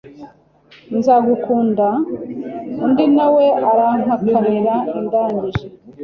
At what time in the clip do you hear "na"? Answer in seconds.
3.15-3.27